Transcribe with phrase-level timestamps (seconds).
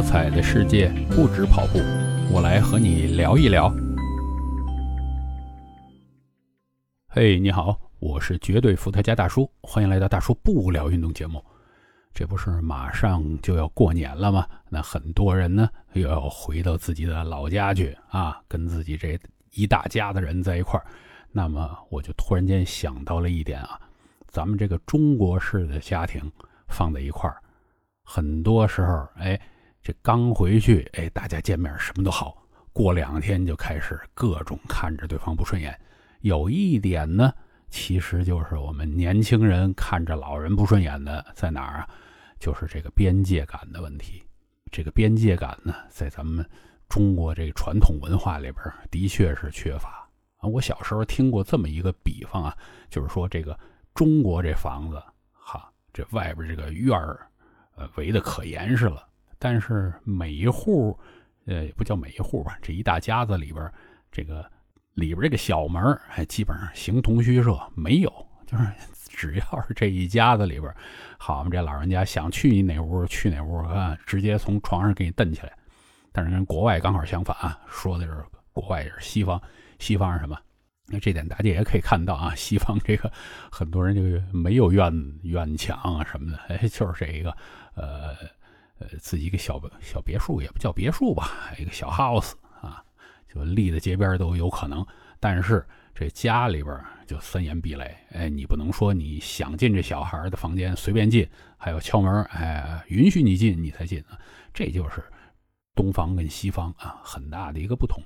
[0.00, 1.78] 多彩的世界不止跑步，
[2.32, 3.70] 我来和你聊一聊。
[7.06, 11.44] 嘿，你好，我是绝对伏特加大叔，欢迎来到大叔不聊运动节目。
[12.14, 14.46] 这不是马上就要过年了吗？
[14.70, 19.18] 那很多人呢又要回到自己的老家去啊，跟自己这
[19.52, 20.86] 一大家的人在一块儿。
[21.30, 23.78] 那么我就突然间想到了一点啊，
[24.28, 26.22] 咱们这个中国式的家庭
[26.68, 27.36] 放在一块儿，
[28.02, 29.38] 很多时候哎。
[29.82, 32.36] 这刚回去，哎，大家见面什么都好，
[32.72, 35.78] 过两天就开始各种看着对方不顺眼。
[36.20, 37.32] 有一点呢，
[37.70, 41.88] 其实就是我们年轻人看着老人不顺眼的在哪儿啊？
[42.38, 44.22] 就是这个边界感的问题。
[44.70, 46.46] 这个边界感呢，在咱们
[46.88, 50.46] 中国这个传统文化里边，的确是缺乏啊。
[50.46, 52.56] 我小时候听过这么一个比方啊，
[52.90, 53.58] 就是说这个
[53.94, 55.02] 中国这房子，
[55.32, 57.26] 哈，这外边这个院儿，
[57.76, 59.08] 呃，围的可严实了。
[59.42, 60.96] 但是每一户，
[61.46, 63.72] 呃，也不叫每一户吧，这一大家子里边，
[64.12, 64.44] 这个
[64.92, 68.12] 里边这个小门还基本上形同虚设，没有，
[68.46, 68.64] 就是
[69.08, 70.70] 只要是这一家子里边，
[71.18, 75.52] 好嘛，这老人家想去你哪屋去哪屋啊，直接从床上给你蹬起来。
[76.12, 79.40] 但是跟国外刚好相反啊，说的是国外也是西方，
[79.78, 80.38] 西方是什么？
[80.86, 83.10] 那这点大家也可以看到啊，西方这个
[83.50, 87.34] 很多人就没有院院墙啊什么的，哎，就是这一个，
[87.74, 88.14] 呃。
[88.80, 92.82] 呃，自己一个小小别墅也不叫别墅吧，一个小 house 啊，
[93.28, 94.84] 就立在街边都有可能。
[95.20, 95.62] 但是
[95.94, 96.74] 这家里边
[97.06, 101.28] 就森严壁垒，哎，你不能说你想进这小孩的房间随便进，
[101.58, 104.18] 还有敲门，哎，允许你进你才进啊。
[104.54, 105.04] 这就是
[105.74, 108.02] 东方跟西方啊很大的一个不同。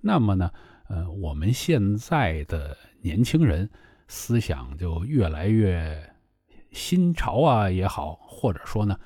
[0.00, 0.48] 那么呢，
[0.88, 3.68] 呃，我们现在的年轻人
[4.06, 6.14] 思想就越来越
[6.70, 8.96] 新潮啊也好，或者说呢。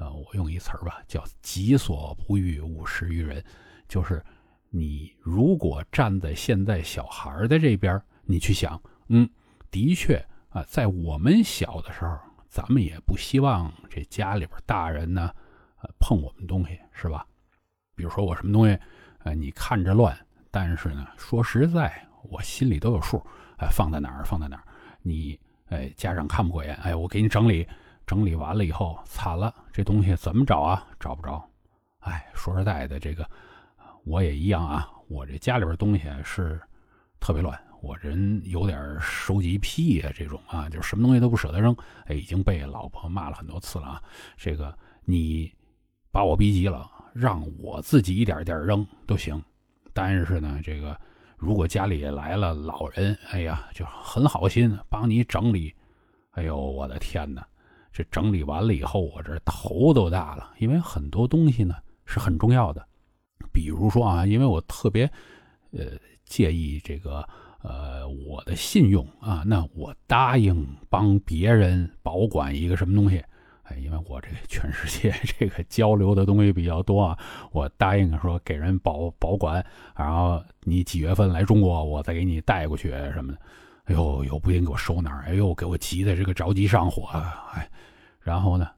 [0.00, 3.44] 呃，我用一词儿吧，叫“己所不欲，勿施于人”。
[3.86, 4.24] 就是
[4.70, 9.28] 你如果站在现在小孩的这边，你去想，嗯，
[9.70, 10.16] 的确
[10.48, 12.18] 啊，在我们小的时候，
[12.48, 15.30] 咱们也不希望这家里边大人呢，
[15.82, 17.26] 呃，碰我们东西，是吧？
[17.94, 18.78] 比如说我什么东西，
[19.24, 20.18] 呃，你看着乱，
[20.50, 23.22] 但是呢，说实在，我心里都有数，
[23.58, 24.64] 哎，放在哪儿，放在哪儿。
[25.02, 25.38] 你，
[25.68, 27.68] 哎，家长看不过眼，哎，我给你整理。
[28.10, 30.84] 整理完了以后，惨了，这东西怎么找啊？
[30.98, 31.40] 找不着。
[32.00, 33.24] 哎，说实在的，这个
[34.04, 34.90] 我也一样啊。
[35.06, 36.60] 我这家里边东西是
[37.20, 41.72] 特别乱，我人有点收集癖啊，这种啊，就是什么东西都不舍得扔。
[42.06, 44.02] 哎，已经被老婆骂了很多次了啊。
[44.36, 45.48] 这个你
[46.10, 49.40] 把我逼急了，让我自己一点点扔都行。
[49.92, 51.00] 但是呢，这个
[51.36, 55.72] 如果家里来了老人，哎呀，就很好心帮你整理。
[56.32, 57.46] 哎呦，我的天哪！
[57.92, 61.74] 这整理完了以后，我这头都大了，因为很多东西呢
[62.04, 62.86] 是很重要的，
[63.52, 65.10] 比如说啊，因为我特别
[65.72, 65.86] 呃
[66.24, 67.28] 介意这个
[67.62, 73.22] 呃我的信用啊，那我答应帮别人保管一个什么东西，
[73.64, 77.18] 哎，因为我这个全世界 这个交流的东西比较多啊，
[77.50, 79.64] 我答应说给人保保管，
[79.96, 83.38] 然后你几月份来中国，我再给你带过去什么的。
[83.90, 87.68] 哎呦，又不行给我收哪儿，哎呦，给我急的这个着急上火啊，哎，
[88.20, 88.68] 然后呢，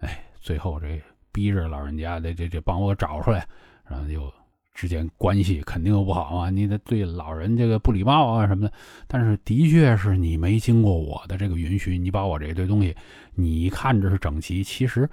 [0.00, 1.00] 哎，最后这
[1.32, 3.46] 逼着老人家的这这帮我找出来，
[3.88, 4.30] 然后就
[4.74, 8.72] 之间关系肯定又不好啊，你得对老人这个不礼貌啊什么的。
[9.06, 12.94] 但是的确是你没经过我的这个允许，你把我这堆东西，
[13.34, 15.08] 你看着是整齐，其实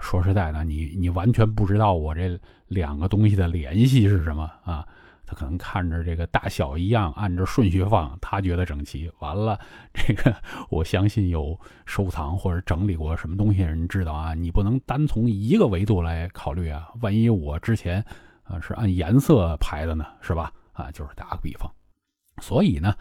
[0.00, 2.36] 说实在的，你你完全不知道我这
[2.66, 4.84] 两个东西的联系是什么啊。
[5.30, 9.08] 他可能看着这个大小一样，按照顺序放，他觉得整齐。
[9.20, 9.56] 完了，
[9.94, 10.34] 这个
[10.70, 16.88] 我相信有收藏或者整理过什么东西的人知道啊，你不能单从一个维度来考虑啊。
[17.00, 18.04] 万一我之前
[18.42, 20.52] 啊是按颜色排的呢，是吧？
[20.72, 21.70] 啊，就是打个比方。
[22.42, 22.92] 所以呢，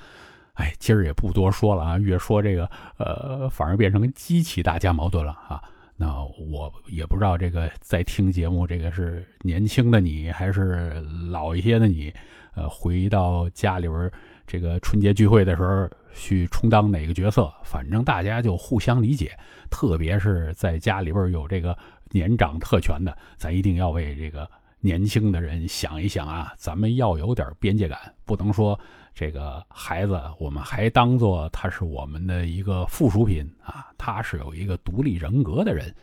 [0.53, 5.63] 哎，今儿也不多说了啊，越说这个呃，反而变成激起大家矛盾了啊。
[5.95, 6.13] 那
[6.49, 10.99] 我也不知道这个在听节目，这个是年轻的你还是
[11.29, 12.11] 老一些的你？
[12.55, 14.11] 呃，回到家里边
[14.47, 17.53] 这个春节聚会的时候去充当哪个角色？
[17.63, 19.31] 反正大家就互相理解，
[19.69, 21.77] 特别是在家里边有这个
[22.09, 24.49] 年长特权的，咱一定要为这个
[24.79, 26.51] 年轻的人想一想啊！
[26.57, 28.77] 咱们要有点边界感，不能说。
[29.15, 35.93] 这个孩子，我们还当做他是我们的一个附属品啊，他是有一个独立人格的人。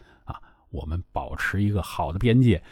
[0.77, 2.63] 我们保持一个好的边界，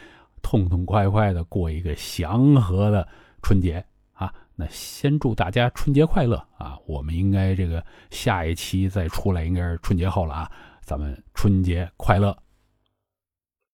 [0.43, 3.07] 痛痛快快的过一个祥和的
[3.41, 4.31] 春节啊。
[4.55, 6.77] 那先祝大家春节快乐啊！
[6.85, 10.51] 我们应该这个下一期再出来，应该是春节后了啊。
[10.81, 12.44] 咱们春节快乐。